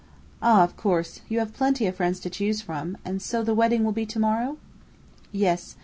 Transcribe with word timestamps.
"Ah, 0.41 0.63
of 0.63 0.75
course, 0.75 1.21
you 1.29 1.37
have 1.37 1.53
plenty 1.53 1.85
of 1.85 1.95
friends 1.97 2.19
to 2.21 2.29
choose 2.31 2.59
from; 2.59 2.97
and 3.05 3.21
so 3.21 3.43
the 3.43 3.53
wedding 3.53 3.83
will 3.83 3.91
be 3.91 4.07
to 4.07 4.17
morrow?" 4.17 4.57
"Yes. 5.31 5.75